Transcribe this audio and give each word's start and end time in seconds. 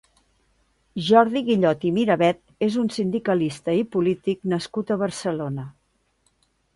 Jordi 1.09 1.41
Guillot 1.49 1.83
i 1.89 1.91
Miravet 1.97 2.39
és 2.67 2.77
un 2.83 2.89
sindicalista 2.95 3.75
i 3.81 3.83
polític 3.97 4.41
nascut 4.55 4.95
a 4.97 4.97
Barcelona. 5.03 5.67